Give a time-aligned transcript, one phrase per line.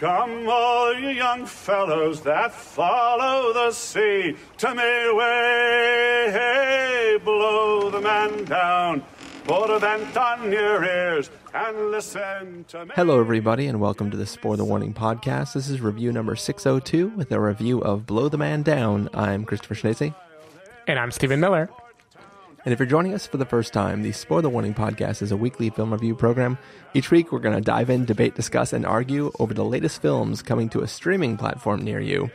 [0.00, 8.00] Come, all you young fellows that follow the sea, to me way, hey, blow the
[8.00, 9.04] man down,
[9.44, 12.92] put a vent on your ears, and listen to me.
[12.96, 15.52] Hello, everybody, and welcome to the Spoiler the Warning podcast.
[15.52, 19.08] This is review number 602 with a review of Blow the Man Down.
[19.14, 20.12] I'm Christopher Schnese.
[20.88, 21.70] And I'm Stephen Miller.
[22.64, 25.36] And if you're joining us for the first time, the Spoiler Warning podcast is a
[25.36, 26.56] weekly film review program.
[26.94, 30.40] Each week, we're going to dive in, debate, discuss, and argue over the latest films
[30.40, 32.30] coming to a streaming platform near you.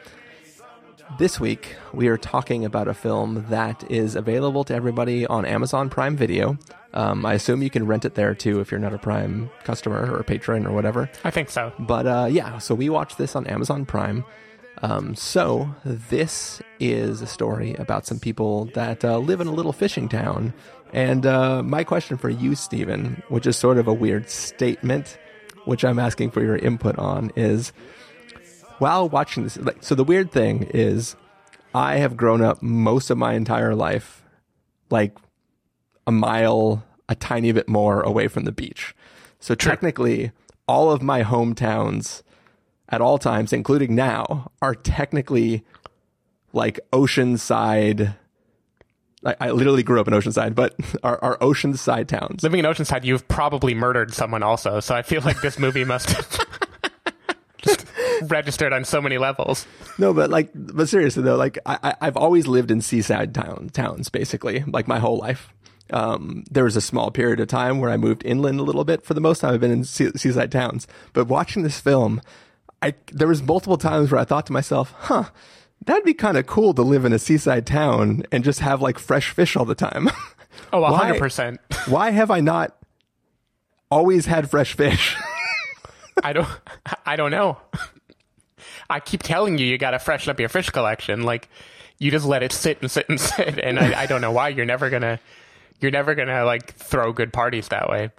[1.18, 5.90] This week, we are talking about a film that is available to everybody on Amazon
[5.90, 6.60] Prime Video.
[6.94, 10.14] Um, I assume you can rent it there too if you're not a Prime customer
[10.14, 11.10] or a patron or whatever.
[11.24, 11.74] I think so.
[11.80, 14.24] But uh, yeah, so we watched this on Amazon Prime.
[14.82, 19.74] Um, so this is a story about some people that uh, live in a little
[19.74, 20.54] fishing town.
[20.94, 25.18] And uh, my question for you, Stephen, which is sort of a weird statement,
[25.66, 27.74] which I'm asking for your input on, is
[28.80, 29.58] while watching this.
[29.58, 31.16] Like, so the weird thing is,
[31.76, 34.24] I have grown up most of my entire life,
[34.90, 35.16] like
[36.08, 38.96] a mile, a tiny bit more away from the beach.
[39.40, 40.32] So technically,
[40.68, 42.24] all of my hometowns
[42.90, 45.64] at all times, including now, are technically
[46.54, 48.16] like oceanside.
[49.24, 52.44] I, I literally grew up in Oceanside, but are, are Oceanside towns.
[52.44, 54.80] Living in Oceanside, you've probably murdered someone also.
[54.80, 56.48] So I feel like this movie must have
[57.58, 57.86] just
[58.24, 59.68] registered on so many levels.
[59.98, 64.10] No, but like, but seriously though, like I, I've always lived in seaside town towns,
[64.10, 65.54] basically, like my whole life.
[65.92, 69.04] Um, there was a small period of time where I moved inland a little bit.
[69.04, 70.88] For the most time, I've been in seaside towns.
[71.14, 72.22] But watching this film,
[72.82, 75.26] I there was multiple times where I thought to myself, "Huh,
[75.86, 79.00] that'd be kind of cool to live in a seaside town and just have like
[79.00, 80.10] fresh fish all the time."
[80.74, 81.60] Oh, hundred percent.
[81.88, 82.76] Why have I not
[83.90, 85.16] always had fresh fish?
[86.24, 86.48] I don't.
[87.06, 87.58] I don't know.
[88.90, 91.24] I keep telling you, you got to freshen up your fish collection.
[91.24, 91.48] Like
[91.98, 94.50] you just let it sit and sit and sit, and I, I don't know why
[94.50, 95.20] you're never gonna.
[95.80, 98.12] You're never gonna like throw good parties that way.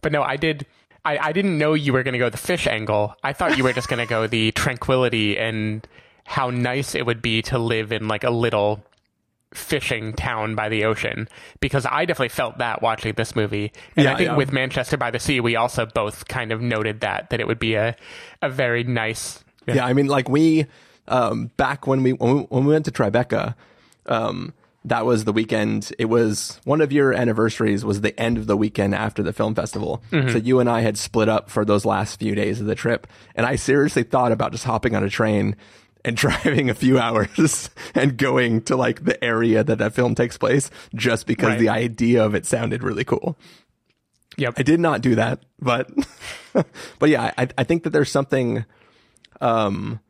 [0.00, 0.66] But no, I did.
[1.04, 3.14] I, I didn't know you were going to go the fish angle.
[3.22, 5.86] I thought you were just going to go the tranquility and
[6.24, 8.82] how nice it would be to live in like a little
[9.52, 11.28] fishing town by the ocean
[11.60, 13.72] because I definitely felt that watching this movie.
[13.96, 14.36] And Yeah, I think yeah.
[14.36, 17.58] with Manchester by the Sea, we also both kind of noted that that it would
[17.58, 17.94] be a
[18.42, 19.44] a very nice.
[19.66, 20.66] yeah, I mean, like we
[21.08, 23.54] um, back when we when we, when we went to Tribeca,
[24.06, 24.54] um,
[24.86, 25.92] that was the weekend.
[25.98, 27.84] It was one of your anniversaries.
[27.84, 30.02] Was the end of the weekend after the film festival.
[30.10, 33.06] So you and I had split up for those last few days of the trip,
[33.34, 35.56] and I seriously thought about just hopping on a train
[36.04, 40.36] and driving a few hours and going to like the area that that film takes
[40.36, 41.58] place, just because Right.
[41.58, 43.38] the idea of it sounded really cool.
[44.36, 44.54] Yep.
[44.58, 45.88] I did not do that, but
[46.98, 48.64] but yeah, I I think that there's something
[49.40, 50.00] um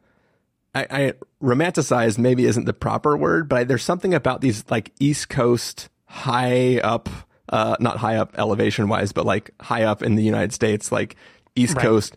[0.75, 1.13] I, I
[1.43, 6.79] romanticized maybe isn't the proper word, but there's something about these like East Coast high
[6.79, 7.09] up
[7.49, 11.17] uh not high up elevation wise, but like high up in the United States, like
[11.55, 11.83] East Right.
[11.83, 12.17] Coast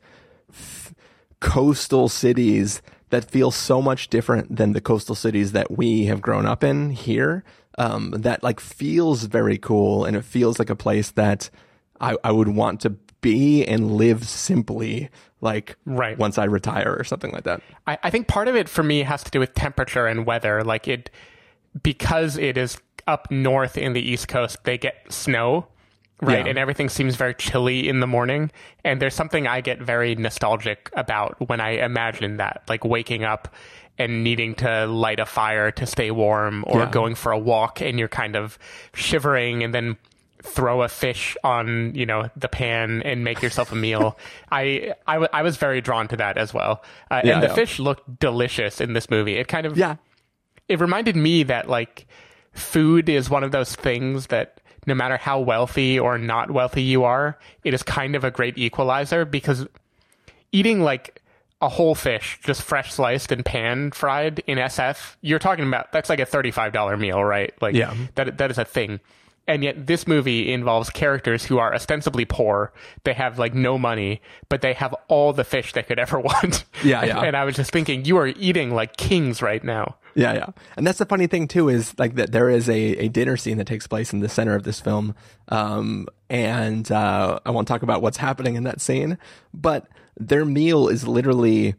[0.50, 0.94] f-
[1.40, 6.46] coastal cities that feel so much different than the coastal cities that we have grown
[6.46, 7.44] up in here.
[7.80, 11.52] Um, that like feels very cool and it feels like a place that
[12.02, 12.96] I, I would want to
[13.32, 15.10] be and live simply
[15.42, 16.18] like Right.
[16.18, 17.62] once I retire or something like that.
[17.86, 20.64] I, I think part of it for me has to do with temperature and weather.
[20.64, 21.10] Like it,
[21.84, 22.78] because it is
[23.08, 25.68] up north in the East Coast, they get snow,
[26.22, 26.40] right?
[26.46, 26.50] Yeah.
[26.50, 28.52] And everything seems very chilly in the morning.
[28.84, 33.54] And there's something I get very nostalgic about when I imagine that, like waking up
[34.00, 36.90] and needing to light a fire to stay warm or Yeah.
[36.92, 38.58] going for a walk and you're kind of
[38.94, 39.98] shivering and then
[40.48, 44.18] throw a fish on you know the pan and make yourself a meal.
[44.52, 46.84] I, I w- I was very drawn to that as well.
[47.12, 49.38] Uh, Yeah, and the fish looked delicious in this movie.
[49.38, 49.96] It kind of Yeah.
[50.68, 52.08] it reminded me that like
[52.54, 57.04] food is one of those things that no matter how wealthy or not wealthy you
[57.04, 59.68] are it is kind of a great equalizer because
[60.52, 61.22] eating like
[61.62, 66.10] a whole fish just fresh sliced and pan fried in SF you're talking about that's
[66.10, 67.54] like a $35 meal right?
[67.62, 67.94] Like Yeah.
[68.16, 69.00] that that is a thing
[69.48, 72.72] and yet this movie involves characters who are ostensibly poor
[73.04, 76.66] they have like no money but they have all the fish they could ever want
[76.84, 77.22] Yeah, yeah.
[77.22, 80.48] and i was just thinking you are eating like kings right now Yeah, yeah.
[80.76, 83.58] And that's the funny thing too is like that there is a, a dinner scene
[83.60, 85.14] that takes place in the center of this film.
[85.50, 89.20] Um, and uh, I won't talk about what's happening in that scene,
[89.54, 89.86] but
[90.20, 91.76] their meal is literally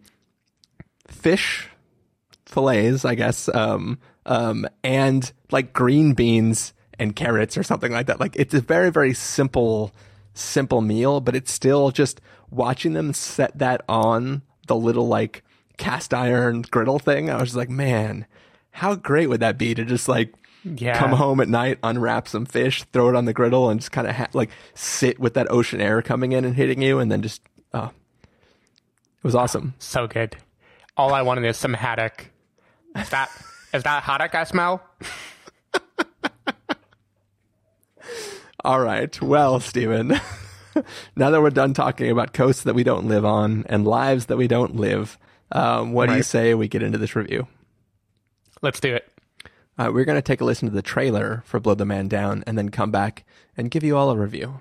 [1.08, 1.68] fish
[2.46, 8.20] fillets, I guess, um, um, and like green beans and carrots or something like that.
[8.20, 9.92] Like it's a very, very simple,
[10.34, 15.42] simple meal, but it's still just watching them set that on the little like
[15.76, 17.30] cast iron griddle thing.
[17.30, 18.26] I was just like, man,
[18.70, 20.32] how great would that be to just like
[20.64, 20.98] Yeah.
[20.98, 24.06] come home at night, unwrap some fish, throw it on the griddle, and just kind
[24.08, 27.22] of ha- like sit with that ocean air coming in and hitting you, and then
[27.22, 27.42] just
[27.72, 27.90] oh,
[28.24, 29.74] it was awesome.
[29.78, 30.36] So good.
[30.96, 32.30] All I wanted is some haddock.
[32.96, 33.30] Is that
[33.72, 34.82] is that haddock I smell?
[38.64, 40.08] All right, well, Steven,
[41.16, 44.37] now that we're done talking about coasts that we don't live on and lives that
[44.37, 45.16] we don't live,
[45.52, 47.46] um, what do you say we get into this review?
[48.60, 49.08] Let's do it.
[49.78, 52.43] Uh, we're going to take a listen to the trailer for Blow the Man Down
[52.49, 53.25] and then come back
[53.56, 54.61] and give you all a review.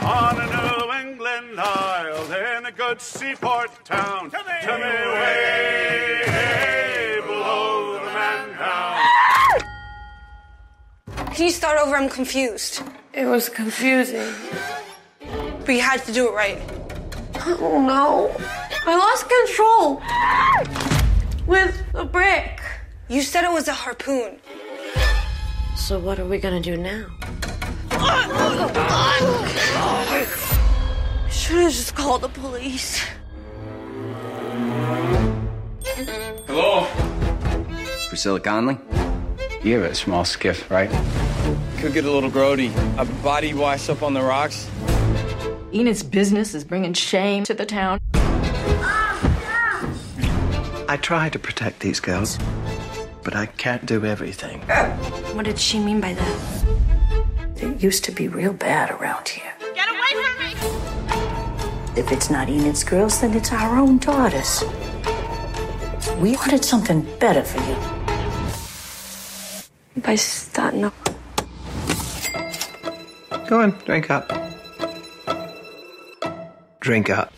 [0.00, 4.30] On a New England isle in a good seaport town.
[4.30, 9.02] To me, away, hey, blow the man down.
[11.34, 11.94] Can you start over?
[11.94, 12.82] I'm confused.
[13.14, 14.32] It was confusing.
[15.20, 16.58] But you had to do it right.
[17.44, 18.34] Oh no.
[18.86, 20.00] I lost control
[21.46, 22.62] with a brick.
[23.08, 24.38] You said it was a harpoon.
[25.76, 27.04] So what are we gonna do now?
[31.30, 33.04] Should have just called the police.
[36.46, 36.86] Hello?
[38.08, 38.78] Priscilla Connolly?
[39.62, 40.90] You have a small skiff, right?
[41.78, 42.70] Could get a little grody.
[42.98, 44.68] A body wash up on the rocks.
[45.72, 47.98] Enid's business is bringing shame to the town.
[50.88, 52.38] I try to protect these girls,
[53.22, 54.60] but I can't do everything.
[55.34, 56.38] What did she mean by that?
[57.56, 59.54] It used to be real bad around here.
[59.74, 60.54] Get away from me!
[62.00, 64.62] If it's not Enid's girls, then it's our own daughters.
[66.18, 67.76] We wanted something better for you.
[70.02, 71.01] By starting up.
[73.52, 74.32] Go on, drink up.
[76.80, 77.30] Drink up.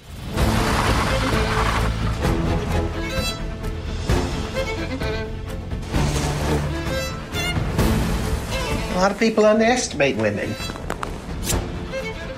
[8.90, 10.54] A lot of people underestimate women.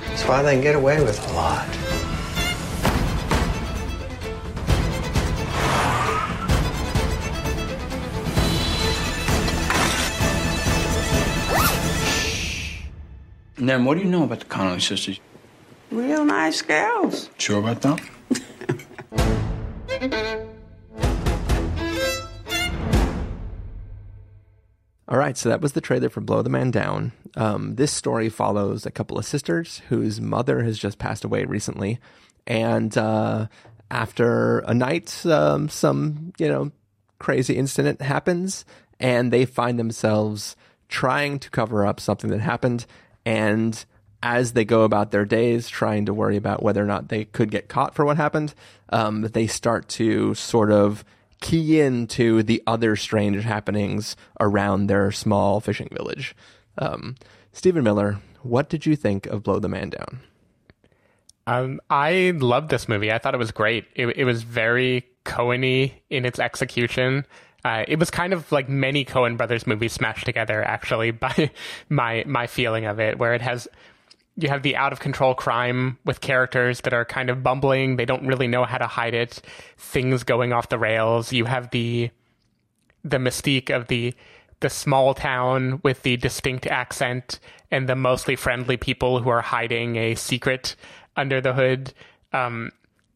[0.08, 1.75] That's why they can get away with a lot.
[13.58, 15.18] Nem, what do you know about the Connolly sisters?
[15.90, 17.30] Real nice girls.
[17.38, 18.02] Sure about that?
[25.08, 27.12] All right, so that was the trailer for Blow the Man Down.
[27.36, 31.98] Um, this story follows a couple of sisters whose mother has just passed away recently,
[32.46, 33.46] and uh,
[33.90, 36.72] after a night, um, some you know
[37.18, 38.64] crazy incident happens,
[38.98, 40.56] and they find themselves
[40.88, 42.84] trying to cover up something that happened,
[43.26, 43.84] and
[44.22, 47.50] as they go about their days trying to worry about whether or not they could
[47.50, 48.54] get caught for what happened,
[48.88, 51.04] um, they start to sort of
[51.40, 56.34] key into the other strange happenings around their small fishing village.
[56.78, 57.16] Um,
[57.52, 60.20] Stephen Miller, what did you think of Blow the Man Down?
[61.46, 63.12] Um, I loved this movie.
[63.12, 63.86] I thought it was great.
[63.94, 67.26] It, it was very Coen-y in its execution.
[67.66, 71.50] Uh, it was kind of like many Coen brothers movies smashed together, actually, by
[71.88, 73.66] my my feeling of it, where it has
[74.36, 77.96] you have the out of control crime with characters that are kind of bumbling.
[77.96, 79.40] They don't really know how to hide it.
[79.78, 81.32] Things going off the rails.
[81.32, 82.10] You have the
[83.02, 84.14] the mystique of the
[84.60, 87.40] the small town with the distinct accent
[87.72, 90.76] and the mostly friendly people who are hiding a secret
[91.16, 91.92] under the hood.
[92.32, 92.70] Um,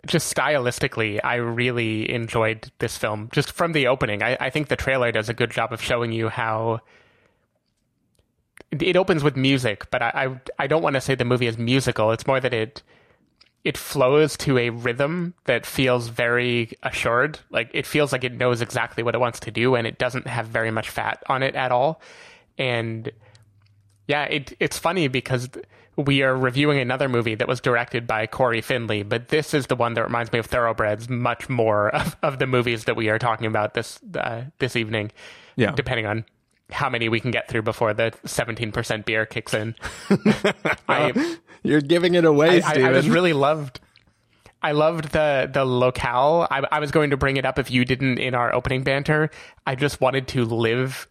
[0.07, 3.29] just stylistically, I really enjoyed this film.
[3.33, 6.13] Just from the opening, I, I think the trailer does a good job of showing
[6.13, 6.81] you how
[8.71, 11.59] it opens with music, but I I, I don't want to say the movie is
[11.59, 12.13] musical.
[12.13, 12.83] It's more that it
[13.63, 17.39] it flows to a rhythm that feels very assured.
[17.51, 20.27] Like it feels like it knows exactly what it wants to do, and it doesn't
[20.27, 22.01] have very much fat on it at all.
[22.57, 23.11] And
[24.07, 25.49] yeah, it it's funny because
[26.01, 29.77] we are reviewing another movie that was directed by Cory Finley, but this is the
[29.77, 33.19] one that reminds me of Thoroughbreds much more of, of the movies that we are
[33.19, 35.11] talking about this uh, this evening.
[35.57, 35.73] Yeah.
[35.73, 36.25] depending on
[36.71, 39.75] how many we can get through before the seventeen percent beer kicks in.
[40.89, 42.81] I, You're giving it away, I.
[42.83, 43.81] I, I just really loved.
[44.63, 46.47] I loved the the locale.
[46.51, 49.31] I, I was going to bring it up if you didn't in our opening banter.
[49.67, 51.09] I just wanted to live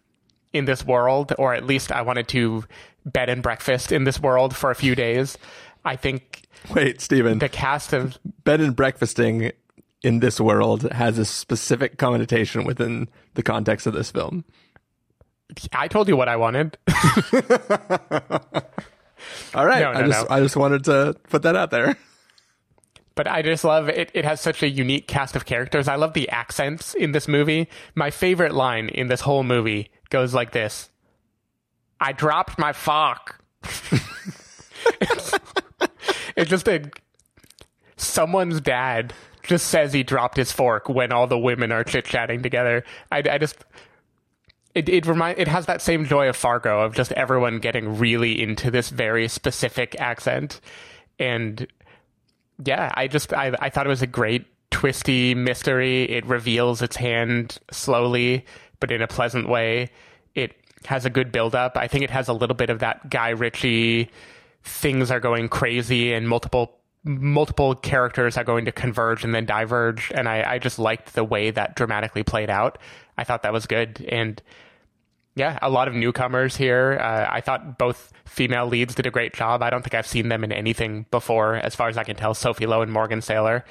[0.52, 2.64] in this world, or at least I wanted to
[3.04, 5.38] bed and breakfast in this world for a few days.
[5.84, 6.42] I think
[6.74, 7.38] Wait, Stephen.
[7.38, 9.52] the cast of Bed and breakfasting
[10.02, 14.44] in this world has a specific connotation within the context of this film.
[15.72, 16.78] I told you what I wanted.
[19.54, 20.34] All right, No, no, I just no.
[20.36, 21.96] I just wanted to put that out there.
[23.14, 24.10] But I just love it.
[24.14, 25.88] It has such a unique cast of characters.
[25.88, 27.68] I love the accents in this movie.
[27.94, 30.89] My favorite line in this whole movie goes like this
[32.00, 33.42] I dropped my fork.
[35.00, 35.34] it's,
[36.36, 36.90] it's just a
[37.96, 42.42] someone's dad just says he dropped his fork when all the women are chit chatting
[42.42, 42.84] together.
[43.10, 43.64] I, I just
[44.74, 48.40] it it remind it has that same joy of Fargo of just everyone getting really
[48.40, 50.60] into this very specific accent,
[51.18, 51.66] and
[52.64, 56.04] yeah, I just I I thought it was a great twisty mystery.
[56.04, 58.44] It reveals its hand slowly,
[58.78, 59.90] but in a pleasant way.
[60.86, 61.76] Has a good build up.
[61.76, 64.10] I think it has a little bit of that Guy Ritchie
[64.62, 70.12] things are going crazy and multiple multiple characters are going to converge and then diverge.
[70.14, 72.76] And I, I just liked the way that dramatically played out.
[73.16, 74.04] I thought that was good.
[74.08, 74.42] And
[75.34, 76.98] yeah a lot of newcomers here.
[77.00, 79.62] Uh, i thought both female leads did a great job.
[79.62, 82.34] I don't think i've seen them in anything before as far as i can tell.
[82.34, 83.62] Sophie lowe and morgan saylor.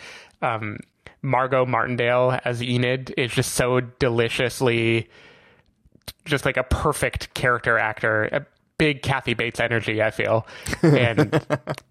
[0.42, 0.80] Um,
[1.22, 5.10] margot martindale as enid is just so deliciously
[6.26, 8.46] just like a perfect character actor a
[8.78, 10.48] big kathy bates energy i feel
[10.84, 11.46] and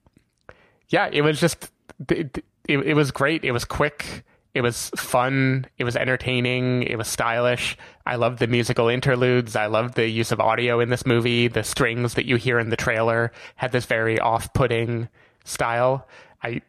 [0.88, 1.70] yeah, it was just
[2.10, 3.44] it, it, it was great.
[3.44, 4.24] It was quick.
[4.54, 5.66] It was fun.
[5.76, 6.82] It was entertaining.
[6.82, 7.76] It was stylish.
[8.06, 9.54] I loved the musical interludes.
[9.54, 11.48] I loved the use of audio in this movie.
[11.48, 15.08] The strings that you hear in the trailer had this very off-putting
[15.44, 16.08] style.
[16.42, 16.62] I,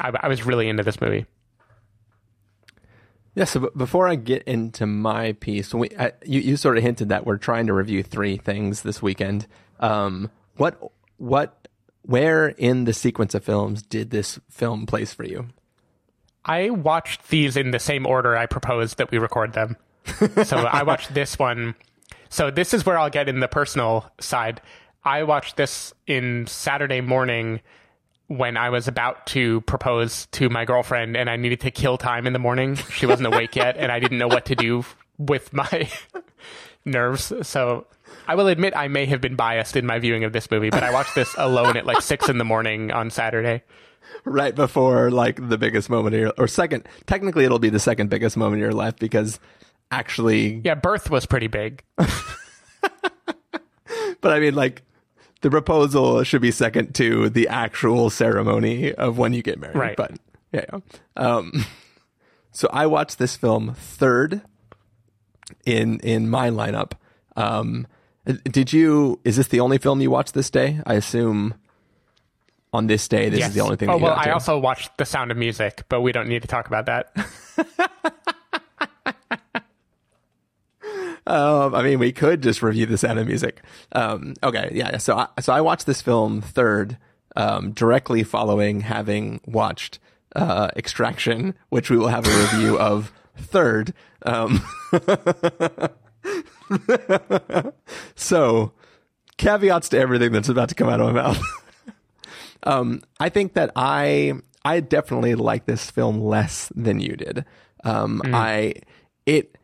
[0.00, 1.26] I, I was really into this movie.
[3.34, 3.44] Yeah.
[3.44, 7.08] So b- before I get into my piece, we I, you you sort of hinted
[7.10, 9.46] that we're trying to review three things this weekend.
[9.78, 11.68] Um, what what
[12.02, 15.48] where in the sequence of films did this film place for you?
[16.44, 19.76] I watched these in the same order I proposed that we record them.
[20.44, 21.74] so I watched this one.
[22.30, 24.60] So this is where I'll get in the personal side.
[25.04, 27.60] I watched this in Saturday morning
[28.30, 32.28] when I was about to propose to my girlfriend and I needed to kill time
[32.28, 32.76] in the morning.
[32.76, 34.84] She wasn't awake yet and I didn't know what to do
[35.18, 35.90] with my
[36.84, 37.32] nerves.
[37.42, 37.88] So
[38.28, 40.84] I will admit I may have been biased in my viewing of this movie, but
[40.84, 43.64] I watched this alone at like six in the morning on Saturday.
[44.24, 48.10] Right before like the biggest moment of your or second technically it'll be the second
[48.10, 49.40] biggest moment of your life because
[49.90, 51.82] actually Yeah, birth was pretty big.
[51.96, 52.06] but
[54.22, 54.82] I mean like
[55.40, 59.76] the proposal should be second to the actual ceremony of when you get married.
[59.76, 59.96] Right.
[59.96, 60.12] But
[60.52, 60.64] yeah.
[60.72, 60.80] yeah.
[61.16, 61.64] Um
[62.52, 64.42] so I watched this film third
[65.64, 66.92] in in my lineup.
[67.36, 67.86] Um
[68.24, 69.18] did you?
[69.24, 70.80] Is this the only film you watched this day?
[70.86, 71.54] I assume
[72.72, 73.48] on this day, this yes.
[73.48, 73.88] is the only thing.
[73.88, 76.66] Oh well, I also watched The Sound of Music, but we don't need to talk
[76.66, 77.12] about that.
[81.30, 83.62] Um, I mean, we could just review the sound of music.
[83.92, 84.98] Um, okay, yeah.
[84.98, 86.98] So, I, so I watched this film third,
[87.36, 90.00] um, directly following having watched
[90.34, 93.94] uh, Extraction, which we will have a review of third.
[94.22, 94.60] Um,
[98.16, 98.72] so,
[99.36, 101.40] caveats to everything that's about to come out of my mouth.
[102.64, 104.32] um, I think that I
[104.64, 107.44] I definitely like this film less than you did.
[107.84, 108.74] Um, I
[109.26, 109.56] it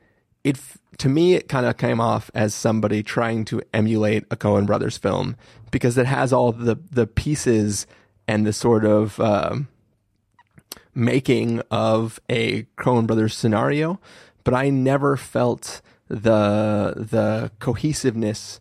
[0.44, 0.58] it
[0.98, 4.96] to me it kind of came off as somebody trying to emulate a Coen Brothers
[4.96, 5.36] film
[5.70, 7.86] because it has all the the pieces
[8.28, 9.68] and the sort of um
[10.94, 14.00] making of a Coen Brothers scenario,
[14.44, 18.60] but I never felt the the cohesiveness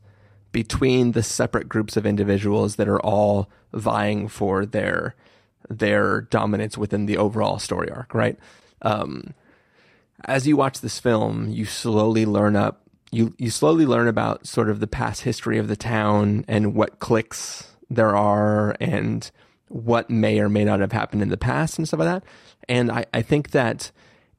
[0.51, 5.15] between the separate groups of individuals that are all vying for their
[5.69, 8.37] their dominance within the overall story arc, right?
[8.81, 9.33] Um,
[10.23, 14.69] as you watch this film, you slowly learn up you you slowly learn about sort
[14.69, 19.31] of the past history of the town and what cliques there are and
[19.69, 22.23] what may or may not have happened in the past and stuff like that.
[22.67, 23.91] And I, I think that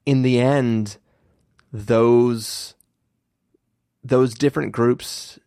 [0.04, 0.99] in the end,
[1.73, 2.75] those
[4.04, 5.38] those different groups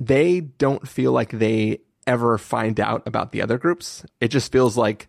[0.00, 4.04] they don't feel like they ever find out about the other groups.
[4.20, 5.08] It just feels like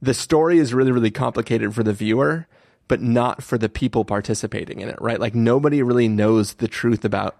[0.00, 2.48] the story is really, really complicated for the viewer,
[2.88, 5.20] but not for the people participating in it, right?
[5.20, 7.36] Like nobody really knows the truth about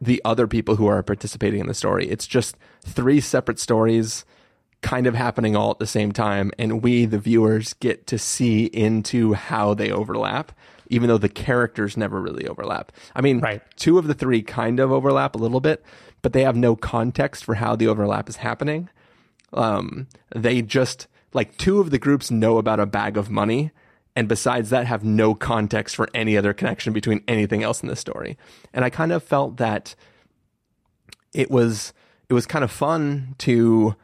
[0.00, 2.08] the other people who are participating in the story.
[2.08, 4.24] It's just three separate stories
[4.82, 6.50] kind of happening all at the same time.
[6.58, 10.52] And we, the viewers, get to see into how they overlap,
[10.88, 12.90] even though the characters never really overlap.
[13.14, 13.62] I mean, Right.
[13.76, 15.84] two of the three kind of overlap a little bit,
[16.22, 18.88] but they have no context for how the overlap is happening.
[19.52, 23.72] Um, they just, like, two of the groups know about a bag of money.
[24.16, 27.96] And besides that, have no context for any other connection between anything else in the
[27.96, 28.36] story.
[28.72, 29.94] And I kind of felt that
[31.32, 31.92] it was
[32.28, 33.94] it was kind of fun to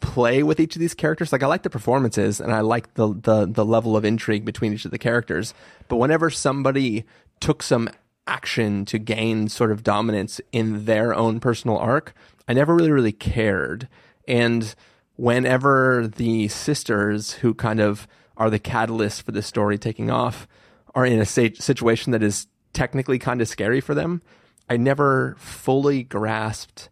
[0.00, 1.32] play with each of these characters.
[1.32, 4.72] Like I like the performances and I like the the the level of intrigue between
[4.72, 5.54] each of the characters.
[5.88, 7.04] But whenever somebody
[7.40, 7.88] took some
[8.26, 12.14] action to gain sort of dominance in their own personal arc,
[12.48, 13.88] I never really really cared.
[14.28, 14.74] And
[15.16, 18.06] whenever the sisters who kind of
[18.36, 20.46] are the catalyst for the story taking off
[20.94, 24.22] are in a situation that is technically kind of scary for them,
[24.68, 26.88] I never fully grasped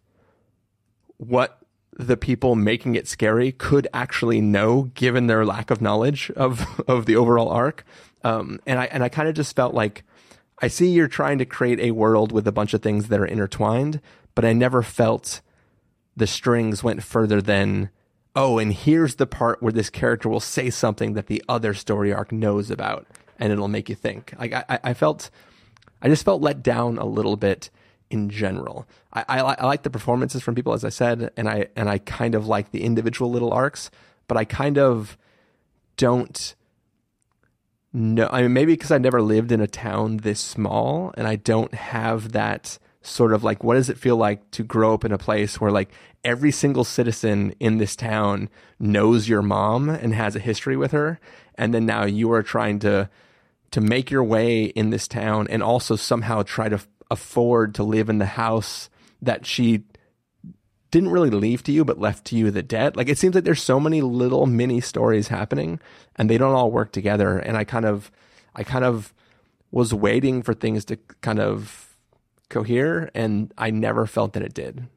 [1.17, 1.59] what
[1.97, 7.05] the people making it scary could actually know given their lack of knowledge of of
[7.05, 7.85] the overall arc.
[8.23, 10.03] Um, and i and i kind of just felt like
[10.59, 13.25] i see you're trying to create a world with a bunch of things that are
[13.25, 14.01] intertwined
[14.33, 15.41] but i never felt
[16.17, 17.91] the strings went further than
[18.35, 22.13] oh and here's the part where this character will say something that the other story
[22.13, 23.05] arc knows about
[23.39, 25.29] and it'll make you think like i, I felt
[26.01, 27.69] i just felt let down a little bit
[28.09, 28.87] in general.
[29.13, 31.97] I, I, I, like the performances from people, as I said, and I and I
[31.99, 33.89] kind of like the individual little arcs,
[34.27, 35.17] but I kind of
[35.97, 36.55] don't
[37.93, 38.29] know.
[38.31, 41.73] I mean, maybe because I never lived in a town this small, and I don't
[41.73, 45.17] have that sort of like what does it feel like to grow up in a
[45.17, 45.91] place where like
[46.23, 51.19] every single citizen in this town knows your mom and has a history with her,
[51.55, 53.09] and then now you are trying to
[53.71, 56.79] to make your way in this town and also somehow try to
[57.11, 58.89] afford to live in the house
[59.21, 59.83] that she
[60.91, 62.95] didn't really leave to you but left to you the debt?
[62.95, 65.79] Like it seems like there's so many little mini stories happening
[66.15, 67.37] and they don't all work together.
[67.37, 68.11] And i kind of
[68.55, 69.13] i kind of
[69.71, 71.84] was waiting for things to kind of
[72.49, 74.87] cohere and i never felt that it did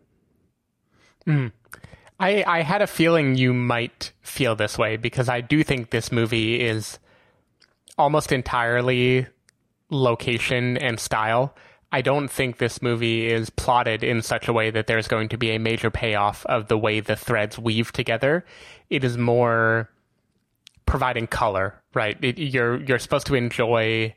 [1.26, 1.52] mm.
[2.20, 6.10] I, I had a feeling you might feel this way because I do think this
[6.10, 6.98] movie is
[7.96, 9.26] almost entirely
[9.90, 11.54] location and style.
[11.90, 15.38] I don't think this movie is plotted in such a way that there's going to
[15.38, 18.44] be a major payoff of the way the threads weave together.
[18.90, 19.88] It is more
[20.86, 22.18] providing color, right?
[22.22, 24.14] It, you're you're supposed to enjoy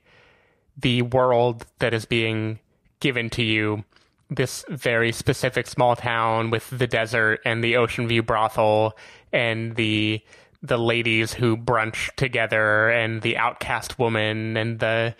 [0.77, 2.59] the world that is being
[3.01, 3.83] given to you.
[4.29, 8.97] This very specific small town with the desert and the ocean view brothel
[9.33, 10.21] and the
[10.63, 15.13] the ladies who brunch together and the outcast woman and the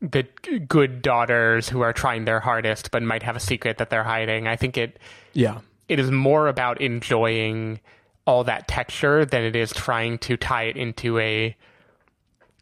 [0.00, 0.22] the
[0.68, 4.46] good daughters who are trying their hardest but might have a secret that they're hiding.
[4.46, 4.98] I think it
[5.32, 7.80] yeah it is more about enjoying
[8.26, 11.56] all that texture than it is trying to tie it into a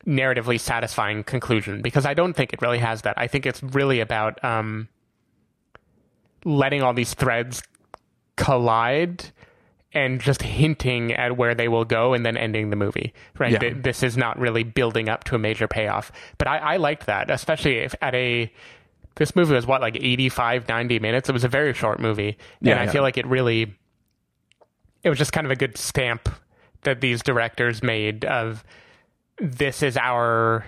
[0.07, 3.15] narratively satisfying conclusion because I don't think it really has that.
[3.17, 4.89] I think it's really about um,
[6.45, 7.63] letting all these threads
[8.37, 9.25] collide
[9.93, 13.15] and just hinting at where they will go and then ending the movie.
[13.39, 13.63] Right?
[13.63, 13.73] Yeah.
[13.75, 16.11] This is not really building up to a major payoff.
[16.37, 18.53] But I, I liked that, especially if at a
[19.17, 22.37] this movie was what like 85 90 minutes it was a very short movie and
[22.69, 22.91] Yeah, i yeah.
[22.91, 23.73] feel like it really
[25.05, 26.29] it was just kind of a good stamp
[26.83, 28.65] that these directors made of
[29.39, 30.65] this is our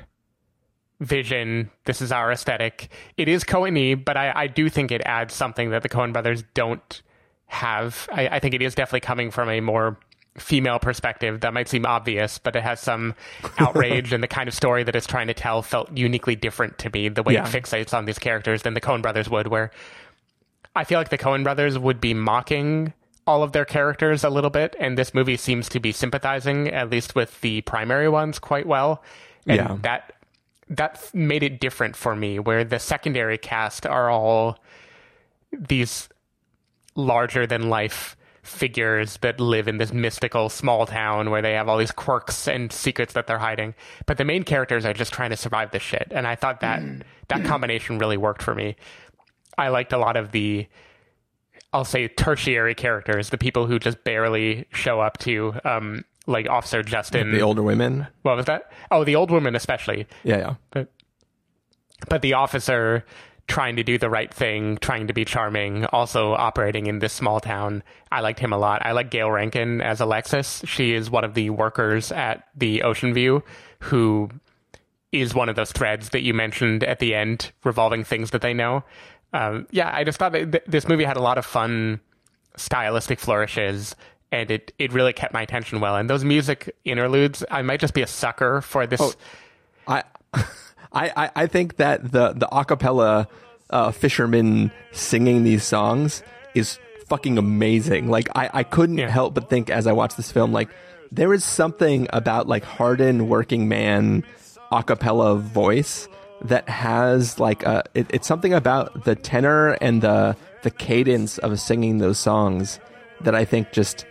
[1.00, 2.88] vision this is our aesthetic.
[3.16, 6.42] It is Coen but I, I do think it adds something that the Coen brothers
[6.55, 7.02] don't
[7.46, 8.09] have.
[8.12, 9.98] I, I think it is definitely coming from a more
[10.38, 11.40] female perspective.
[11.40, 13.14] That might seem obvious but it has some
[13.59, 16.90] outrage and the kind of story that it's trying to tell felt uniquely different to
[16.90, 17.46] me the way Yeah.
[17.46, 19.70] it fixates on these characters than the Coen brothers would where
[20.74, 22.92] I feel like the Coen brothers would be mocking
[23.27, 26.91] all of their characters a little bit, and this movie seems to be sympathizing, at
[26.91, 29.03] least with the primary ones, quite well.
[29.47, 29.77] And Yeah.
[29.83, 30.12] that
[30.69, 34.59] that made it different for me, where the secondary cast are all
[35.53, 36.09] these
[36.97, 41.79] larger than life figures that live in this mystical small town where they have all
[41.79, 43.75] these quirks and secrets that they're hiding.
[44.07, 46.09] But the main characters are just trying to survive this shit.
[46.11, 46.81] And I thought that
[47.29, 47.47] that mm.
[47.47, 48.77] combination really worked for me.
[49.59, 50.67] I liked a lot of the
[51.77, 56.83] I'll say tertiary characters, the people who just barely show up to um like Officer
[56.83, 57.31] Justin.
[57.33, 58.73] the older women what was that?
[58.91, 60.07] Oh, the old woman especially.
[60.25, 60.91] yeah yeah But
[62.09, 63.05] but the officer
[63.49, 67.39] trying to do the right thing, trying to be charming, also operating in this small
[67.41, 67.83] town.
[68.11, 68.85] I liked him a lot.
[68.85, 70.62] I like Gail Rankin as Alexis.
[70.67, 73.45] She is one of the workers at the Ocean View
[73.81, 74.31] who
[75.12, 78.53] is one of those threads that you mentioned at the end, revolving things that they
[78.53, 78.83] know.
[79.33, 82.01] Um, yeah, I just thought that th- this movie had a lot of fun
[82.57, 83.95] stylistic flourishes,
[84.33, 85.97] and it, it really kept my attention well.
[85.97, 89.01] And those music interludes, I might just be a sucker for this.
[89.87, 90.45] I, I,
[91.17, 93.27] I- I think that the the acapella
[93.71, 96.23] uh, fishermen singing these songs
[96.55, 98.09] is fucking amazing.
[98.09, 100.71] Like I, I couldn't help but think as I watched this film, like
[101.12, 104.25] there is something about like hardened working man
[104.73, 106.09] acapella voice
[106.42, 111.59] that has like a it, it's something about the tenor and the the cadence of
[111.61, 112.79] singing those songs
[113.22, 114.05] that I think just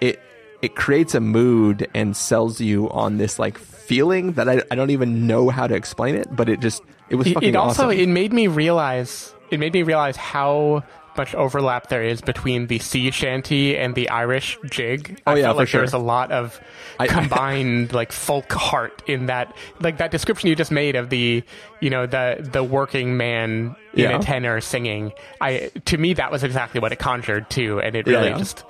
[0.00, 0.18] it
[0.62, 4.90] it creates a mood and sells you on this like feeling that I, I don't
[4.90, 7.86] even know how to explain it, but it just it was It, fucking it also
[7.88, 7.98] awesome.
[7.98, 10.82] it made me realize it made me realize how
[11.16, 15.20] much overlap there is between the sea shanty and the Irish jig.
[15.26, 15.80] Oh, I yeah, felt for like sure.
[15.80, 16.60] there's a lot of
[17.08, 21.42] combined like folk heart in that like that description you just made of the
[21.80, 24.18] you know the the working man in Yeah.
[24.18, 25.12] a tenor singing.
[25.40, 28.38] I to me that was exactly what it conjured too, and it really yeah.
[28.38, 28.64] just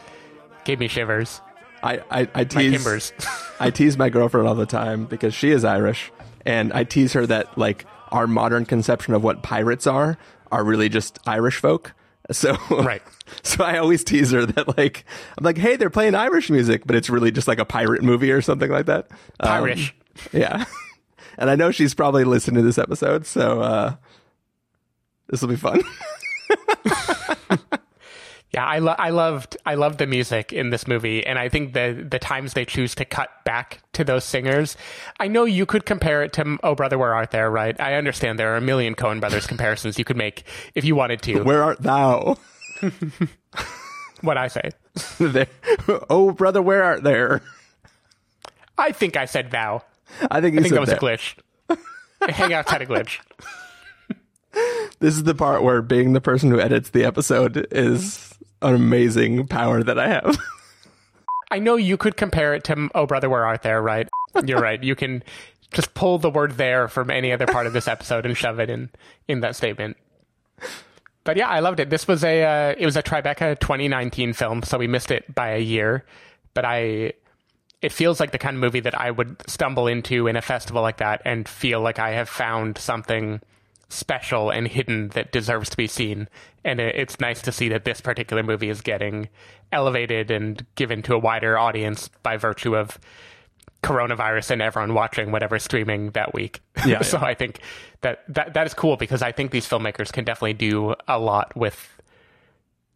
[0.64, 1.40] gave me shivers.
[1.82, 3.12] I, I, I My tease timbers.
[3.60, 6.12] I tease my girlfriend all the time because she is Irish,
[6.44, 10.18] and I tease her that like our modern conception of what pirates are
[10.52, 11.92] are really just Irish folk.
[12.32, 13.02] So Right.
[13.44, 15.04] So I always tease her that like
[15.38, 18.32] I'm like, hey, they're playing Irish music, but it's really just like a pirate movie
[18.32, 19.08] or something like that.
[19.38, 19.94] Um, Irish.
[20.32, 20.64] yeah.
[21.38, 23.94] and I know she's probably listening to this episode, so uh,
[25.28, 25.80] this will be fun.
[28.52, 31.72] Yeah, I, lo- I loved I loved the music in this movie, and I think
[31.72, 34.76] the the times they choose to cut back to those singers.
[35.20, 37.80] I know you could compare it to "Oh Brother, Where Art Thou?" right?
[37.80, 40.42] I understand there are a million Coen Brothers comparisons you could make
[40.74, 41.42] if you wanted to.
[41.44, 42.38] Where art thou?
[44.22, 44.70] what I say?
[46.08, 47.42] Oh, brother, where art there?
[48.76, 49.82] I think I said "thou."
[50.28, 50.98] I think I think that was there.
[50.98, 51.36] a glitch.
[52.28, 53.20] Hangout had a glitch.
[54.98, 59.46] This is the part where being the person who edits the episode is an amazing
[59.46, 60.36] power that I have.
[61.50, 64.08] I know you could compare it to "Oh Brother, Where Art There," right?
[64.44, 64.82] You're right.
[64.82, 65.22] You can
[65.72, 68.70] just pull the word "there" from any other part of this episode and shove it
[68.70, 68.90] in
[69.26, 69.96] in that statement.
[71.24, 71.90] But yeah, I loved it.
[71.90, 75.50] This was a uh, it was a Tribeca 2019 film, so we missed it by
[75.50, 76.04] a year.
[76.54, 77.12] But I,
[77.82, 80.82] it feels like the kind of movie that I would stumble into in a festival
[80.82, 83.40] like that and feel like I have found something
[83.90, 86.28] special and hidden that deserves to be seen.
[86.64, 89.28] And it's nice to see that this particular movie is getting
[89.72, 92.98] elevated and given to a wider audience by virtue of
[93.82, 96.60] coronavirus and everyone watching whatever streaming that week.
[96.86, 97.24] Yeah, so yeah.
[97.24, 97.60] I think
[98.02, 101.54] that, that that is cool because I think these filmmakers can definitely do a lot
[101.56, 102.00] with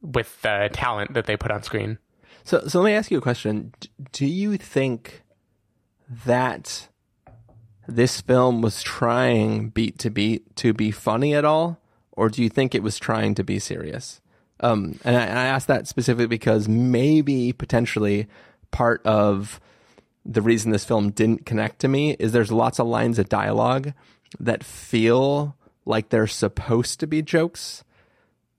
[0.00, 1.98] with the talent that they put on screen.
[2.44, 3.72] So, so let me ask you a question.
[4.12, 5.22] Do you think
[6.26, 6.88] that
[7.87, 11.79] this film was trying beat to beat to be funny at all,
[12.12, 14.20] or do you think it was trying to be serious?
[14.61, 18.27] Um, and I, I ask that specifically because maybe potentially
[18.70, 19.61] part of
[20.25, 23.92] the reason this film didn't connect to me is there's lots of lines of dialogue
[24.40, 27.85] that feel like they're supposed to be jokes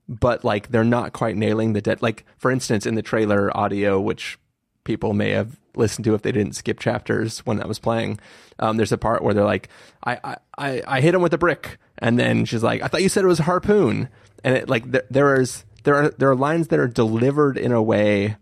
[0.08, 2.02] but like they're not quite nailing the dead.
[2.02, 4.38] Like for instance, in the trailer audio, which
[4.84, 8.18] people may have listened to if they didn't skip chapters when that was playing,
[8.58, 9.68] um, there's a part where they're like,
[10.04, 13.08] I, I, I, hit him with a brick, and then she's like, I thought you
[13.08, 14.08] said it was a harpoon,
[14.44, 17.82] and it like there is there are there are lines that are delivered in a
[17.82, 18.36] way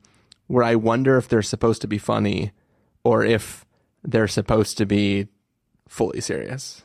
[0.47, 2.53] where I wonder if they're supposed to be funny
[3.03, 3.65] or if
[4.03, 5.29] they're supposed to be
[5.89, 6.83] fully serious.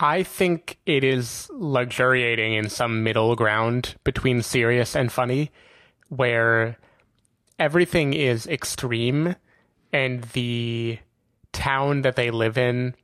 [0.00, 5.52] I think it is luxuriating in some middle ground between serious and funny,
[6.08, 6.76] where
[7.58, 9.36] everything is extreme
[9.92, 10.98] and the
[11.52, 12.94] town that they live in,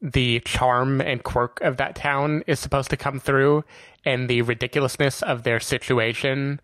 [0.00, 3.64] the charm and quirk of that town is supposed to come through,
[4.04, 6.60] and the ridiculousness of their situation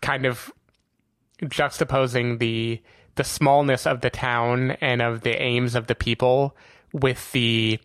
[0.00, 0.52] kind of
[1.42, 2.80] juxtaposing the
[3.14, 6.54] the smallness of the town and of the aims of the people
[6.92, 7.78] with the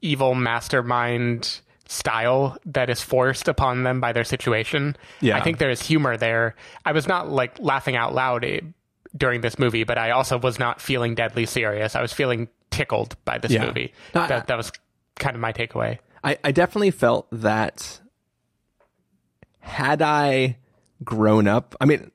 [0.00, 4.96] evil mastermind style that is forced upon them by their situation.
[5.20, 5.36] Yeah.
[5.36, 6.54] I think there is humor there.
[6.84, 8.60] I was not like laughing out loud eh,
[9.16, 11.96] during this movie, but I also was not feeling deadly serious.
[11.96, 13.66] I was feeling tickled by this Yeah.
[13.66, 13.92] movie.
[14.14, 14.70] No, I- that that was
[15.16, 15.98] kind of my takeaway.
[16.22, 18.00] I, I definitely felt that
[19.60, 20.56] had I
[21.04, 22.10] grown up, I mean,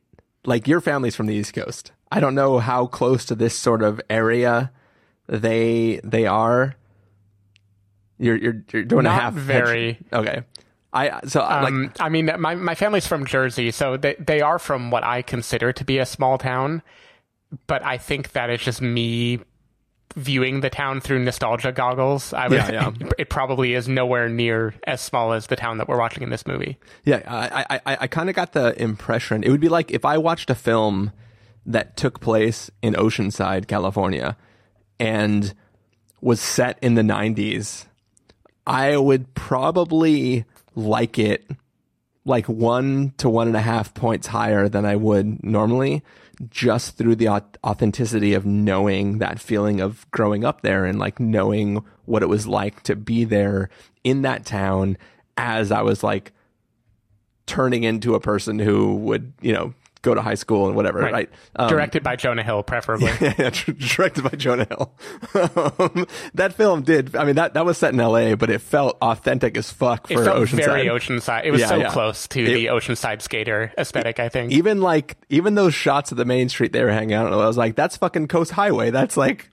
[0.45, 1.91] like your family's from the East Coast.
[2.11, 4.71] I don't know how close to this sort of area
[5.27, 6.75] they they are.
[8.23, 9.99] You're you're you're doing Not a half very.
[10.11, 10.43] okay.
[10.93, 14.59] I so like Um, I mean, my my family's from Jersey, so they they are
[14.59, 16.81] from what I consider to be a small town.
[17.67, 19.39] But I think that is just me
[20.15, 22.33] viewing the town through nostalgia goggles.
[22.33, 22.91] I would, Yeah, yeah.
[23.17, 26.45] it probably is nowhere near as small as the town that we're watching in this
[26.45, 26.77] movie.
[27.03, 30.05] Yeah, I I, I, I kind of got the impression it would be like if
[30.05, 31.11] I watched a film
[31.65, 34.37] that took place in Oceanside, California,
[34.99, 35.53] and
[36.21, 37.87] was set in the '90s.
[38.65, 40.45] I would probably
[40.75, 41.45] like it
[42.25, 46.03] like one to one and a half points higher than I would normally,
[46.49, 51.83] just through the authenticity of knowing that feeling of growing up there and like knowing
[52.05, 53.69] what it was like to be there
[54.03, 54.97] in that town
[55.37, 56.31] as I was like
[57.45, 61.29] turning into a person who would, you know, go to high school and whatever, right?
[61.55, 63.07] Um, Directed by Jonah Hill, preferably.
[63.21, 64.93] yeah, directed by Jonah Hill.
[65.79, 67.15] um, that film did.
[67.15, 70.13] I mean, that that was set in L.A., but it felt authentic as fuck for
[70.21, 70.65] it felt Oceanside.
[70.65, 71.45] very Oceanside.
[71.45, 71.89] It was Yeah, so yeah.
[71.91, 74.19] close to It- the Oceanside skater aesthetic.
[74.19, 74.51] I think.
[74.51, 77.47] even like even those shots of the main street they were hanging out on, I
[77.47, 78.91] was like, that's fucking Coast Highway.
[78.91, 79.49] That's like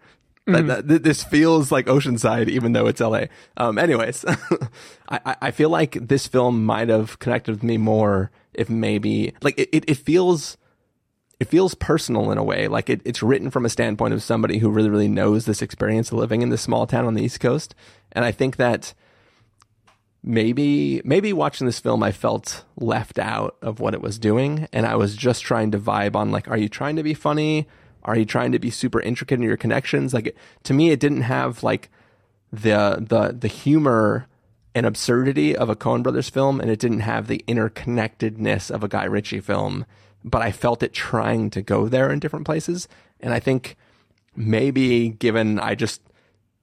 [0.47, 3.27] that, that- this feels like Oceanside, even though it's LA.
[3.57, 4.25] Um, anyways,
[5.09, 9.59] I- I feel like this film might have connected with me more if maybe like
[9.59, 10.57] it, it, it feels
[11.41, 12.69] it feels personal in a way.
[12.69, 16.13] Like it, it's written from a standpoint of somebody who really, really knows this experience
[16.13, 17.75] of living in this small town on the East Coast.
[18.13, 18.93] And I think that
[20.23, 24.85] maybe maybe watching this film I felt left out of what it was doing and
[24.85, 27.67] I was just trying to vibe on like are you trying to be funny
[28.05, 31.23] are you trying to be super intricate in your connections like to me it didn't
[31.23, 31.89] have like
[32.53, 34.27] the the the humor
[34.75, 38.89] and absurdity of a Coen Brothers film and it didn't have the interconnectedness of a
[38.89, 39.87] Guy Ritchie film
[40.25, 42.89] but I felt it trying to go there in different places
[43.21, 43.77] and I think
[44.37, 46.03] maybe given I just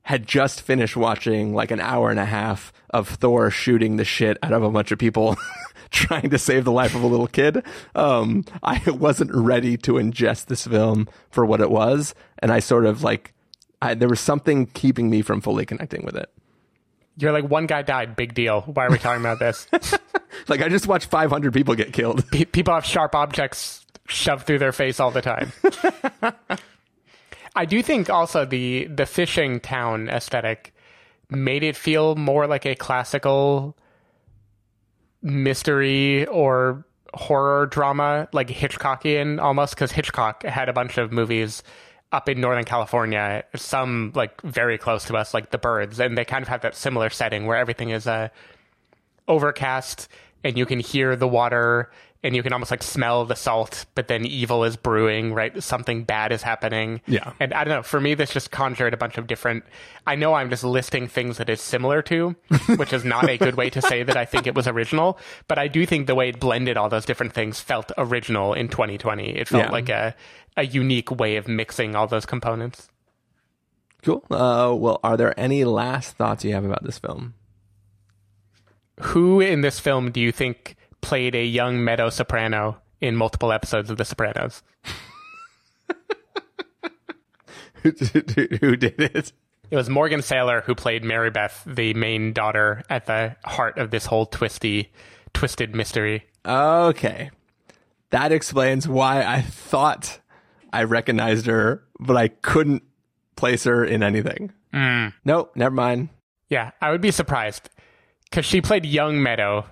[0.03, 4.37] had just finished watching like an hour and a half of Thor shooting the shit
[4.41, 5.35] out of a bunch of people
[5.91, 7.61] trying to save the life of a little kid.
[7.93, 12.15] Um, I wasn't ready to ingest this film for what it was.
[12.39, 13.33] And I sort of like,
[13.81, 16.31] I, there was something keeping me from fully connecting with it.
[17.17, 18.15] You're like one guy died.
[18.15, 18.61] Big deal.
[18.61, 19.67] Why are we talking about this?
[20.47, 22.29] Like I just watched 500 people get killed.
[22.31, 25.51] Pe- People have sharp objects shoved through their face all the time.
[27.55, 30.73] I do think also the the fishing town aesthetic
[31.31, 33.75] made it feel more like a classical
[35.21, 41.63] mystery or horror drama, like Hitchcockian almost, because Hitchcock had a bunch of movies
[42.11, 46.25] up in Northern California, some like very close to us, like The Birds, and they
[46.25, 48.29] kind of have that similar setting where everything is uh,
[49.27, 50.07] overcast
[50.43, 51.91] and you can hear the water
[52.23, 55.61] and you can almost like smell the salt, but then evil is brewing, right?
[55.61, 56.99] Something bad is happening.
[57.05, 57.33] Yeah.
[57.39, 59.63] And I don't know, for me, this just conjured a bunch of different.
[60.07, 62.35] I know I'm just listing things that it's similar to,
[62.77, 65.59] which is not a good way to say that I think it was original, but
[65.59, 69.37] I do think the way it blended all those different things felt original in 2020.
[69.37, 69.71] It felt Yeah.
[69.71, 70.15] like a,
[70.57, 72.89] a unique way of mixing all those components.
[74.03, 74.23] Cool.
[74.29, 77.35] Uh, well, are there any last thoughts you have about this film?
[79.01, 83.89] Who in this film do you think played a young meadow soprano in multiple episodes
[83.89, 84.63] of The Sopranos?
[87.83, 87.91] who,
[88.61, 89.31] who did it?
[89.69, 93.91] It was Morgan Saylor who played Mary Beth, the main daughter, at the heart of
[93.91, 94.91] this whole twisty,
[95.33, 96.25] twisted mystery.
[96.45, 97.29] Okay.
[98.11, 100.19] That explains why I thought
[100.77, 102.83] I recognized her, but I couldn't
[103.35, 104.53] place her in anything.
[104.71, 105.11] Mm.
[105.25, 106.09] Nope, never mind.
[106.49, 107.71] Yeah, I would be surprised
[108.25, 109.65] because she played young Meadow.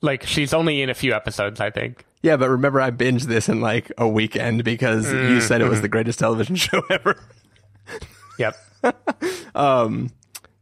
[0.00, 2.06] Like she's only in a few episodes, I think.
[2.22, 5.64] Yeah, but remember I binged this in like a weekend because mm, you said it
[5.64, 5.82] was mm-hmm.
[5.82, 7.20] the greatest television show ever.
[8.38, 8.56] Yep.
[9.54, 10.10] Um,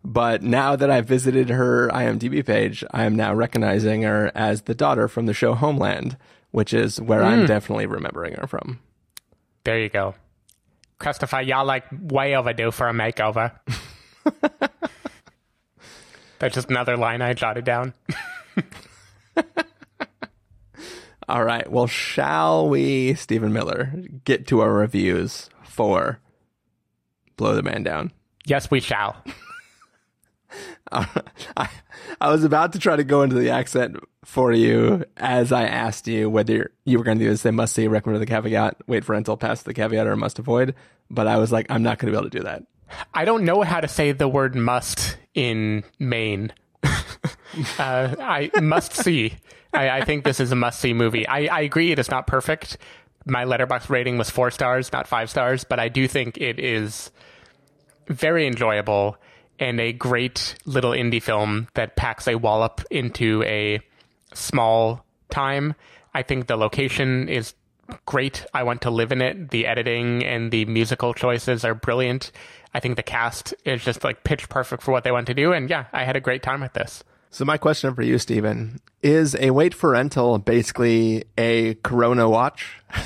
[0.04, 4.74] but now that I've visited her IMDb page, I am now recognizing her as the
[4.74, 6.18] daughter from the show Homeland,
[6.50, 7.46] which is where I'm mm.
[7.46, 8.80] definitely remembering her from.
[9.64, 10.14] There you go.
[10.98, 13.52] Christopher, y'all like way overdue for a makeover.
[16.38, 17.94] That's just another line I jotted down.
[21.28, 21.70] All right.
[21.70, 23.94] Well, shall we, Stephen Miller,
[24.24, 26.18] get to our reviews for
[27.36, 28.12] Blow the Man Down?
[28.44, 29.16] Yes, we shall.
[30.92, 31.68] I,
[32.20, 36.06] I was about to try to go into the accent for you as I asked
[36.08, 37.42] you whether you were going to do this.
[37.42, 40.74] They must see, recommend the caveat, wait for until pass the caveat, or must avoid.
[41.10, 42.64] But I was like, I'm not going to be able to do that.
[43.14, 46.52] I don't know how to say the word must in Maine.
[46.82, 46.94] uh,
[47.78, 49.34] I must see.
[49.72, 51.26] I, I think this is a must see movie.
[51.26, 52.76] I, I agree it is not perfect.
[53.24, 57.10] My Letterboxd rating was four stars, not five stars, but I do think it is
[58.08, 59.16] very enjoyable
[59.62, 63.80] and a great little indie film that packs a wallop into a
[64.34, 65.74] small time.
[66.12, 67.54] I think the location is
[68.04, 68.44] great.
[68.52, 69.50] I want to live in it.
[69.50, 72.32] The editing and the musical choices are brilliant.
[72.74, 75.52] I think the cast is just like pitch perfect for what they want to do.
[75.52, 77.04] And yeah, I had a great time with this.
[77.30, 82.76] So my question for you, Stephen, is a wait for rental basically a Corona watch?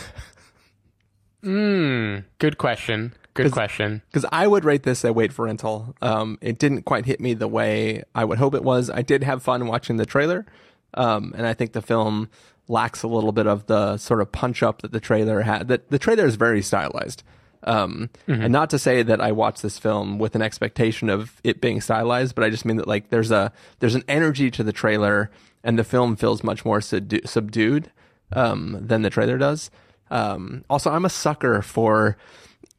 [1.42, 2.20] Hmm.
[2.40, 3.12] good question.
[3.44, 4.02] Good question.
[4.10, 5.94] Because I would rate this a wait for rental.
[6.02, 8.90] Um, it didn't quite hit me the way I would hope it was.
[8.90, 10.46] I did have fun watching the trailer,
[10.94, 12.28] um, and I think the film
[12.68, 15.68] lacks a little bit of the sort of punch up that the trailer had.
[15.68, 17.22] That the trailer is very stylized.
[17.64, 18.10] Um,
[18.42, 21.80] and not to say that I watched this film with an expectation of it being
[21.80, 25.30] stylized, but I just mean that like there's a there's an energy to the trailer,
[25.64, 27.90] and the film feels much more subdu- subdued
[28.32, 29.70] um, than the trailer does.
[30.10, 32.16] Um, also, I'm a sucker for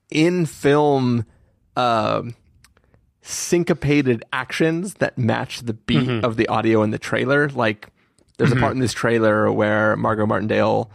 [0.10, 1.26] in film
[1.76, 2.24] uh,
[3.22, 6.24] syncopated actions that match the beat Mhm.
[6.24, 7.50] of the audio in the trailer.
[7.50, 7.90] Like,
[8.38, 8.58] there's Mhm.
[8.58, 10.90] a part in this trailer where Margot Martindale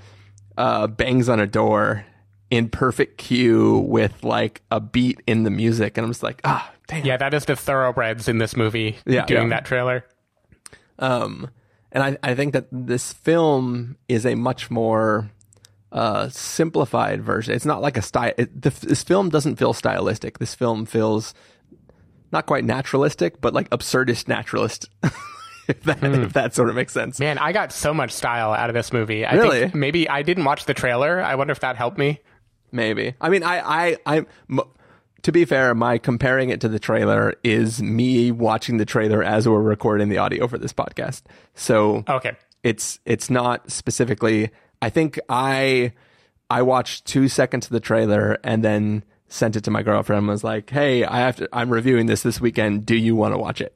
[0.59, 2.05] uh, bangs on a door
[2.51, 6.70] in perfect cue with like a beat in the music, and I'm just like, ah,
[6.88, 7.07] damn.
[7.07, 9.57] Yeah, that is the thoroughbreds in this movie Yeah, doing yeah.
[9.57, 10.05] that trailer.
[10.98, 11.48] Um,
[11.90, 15.31] and I, I think that this film is a much more
[15.92, 17.55] uh, simplified version.
[17.55, 18.33] It's not like a style.
[18.37, 20.38] It, the, this film doesn't feel stylistic.
[20.38, 21.35] This film feels
[22.33, 24.88] not quite naturalistic, but like absurdist naturalist.
[25.68, 27.20] if that if that sort of makes sense.
[27.20, 29.24] Man, I got so much style out of this movie.
[29.24, 29.61] I Really?
[29.61, 31.20] think maybe I didn't watch the trailer.
[31.22, 32.20] I wonder if that helped me.
[32.72, 33.14] Maybe.
[33.20, 34.16] I mean, I, I, I,
[34.50, 34.61] m-
[35.22, 39.46] to be fair, my comparing it to the trailer is me watching the trailer as
[39.46, 41.22] we're recording the audio for this podcast.
[41.55, 42.33] So Okay.
[42.62, 44.50] it's, it's not specifically,
[44.83, 45.92] I think I,
[46.51, 50.29] I watched two seconds of the trailer and then sent it to my girlfriend and
[50.29, 52.85] was like, Hey, I have to, I'm reviewing this this weekend.
[52.85, 53.75] Do you want to watch it?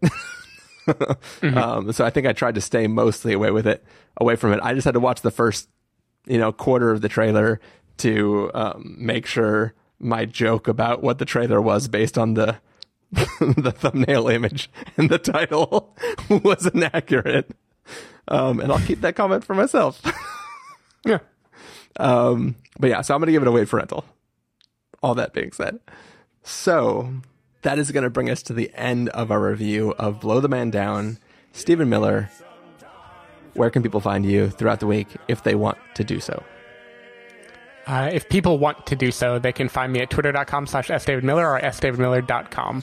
[1.57, 3.85] um, so I think I tried to stay mostly away with it,
[4.16, 4.61] away from it.
[4.62, 5.69] I just had to watch the first,
[6.27, 7.61] you know, quarter of the trailer
[7.99, 12.59] to um, make sure my joke about what the trailer was based on the
[13.12, 15.97] the thumbnail image and the title
[16.29, 17.49] was inaccurate.
[18.27, 20.03] Um, and I'll keep that comment for myself.
[21.07, 21.19] Yeah.
[21.99, 24.05] Um, but yeah, so I'm going to give it a wait for rental.
[25.03, 25.79] All that being said.
[26.42, 27.12] So
[27.62, 30.49] that is going to bring us to the end of our review of Blow the
[30.49, 31.19] Man Down.
[31.53, 32.31] Stephen Miller,
[33.55, 36.42] where can people find you throughout the week if they want to do so?
[37.87, 41.45] Uh, if people want to do so, they can find me at twitter.com slash sdavidmiller
[41.45, 42.83] or sdavidmiller.com.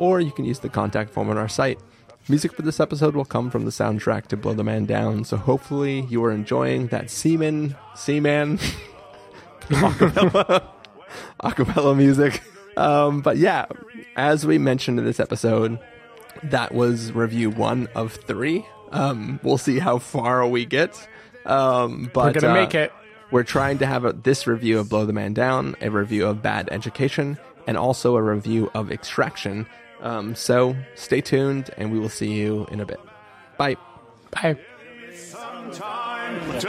[0.00, 1.78] or you can use the contact form on our site.
[2.28, 5.36] Music for this episode will come from the soundtrack to Blow the Man Down, so
[5.36, 8.58] hopefully you are enjoying that Seaman, Seaman,
[9.68, 10.66] acapella,
[11.42, 12.42] acapella music.
[12.78, 13.66] Um, but yeah,
[14.16, 15.78] as we mentioned in this episode,
[16.44, 18.64] that was review one of three.
[18.92, 21.08] Um, we'll see how far we get.
[21.44, 22.90] Um, but We're gonna uh, make it.
[23.30, 26.42] We're trying to have a, this review of Blow the Man Down, a review of
[26.42, 29.66] Bad Education, and also a review of Extraction.
[30.00, 33.00] Um, so stay tuned, and we will see you in a bit.
[33.58, 33.76] Bye.
[34.30, 34.56] Bye.
[35.14, 36.68] Some time to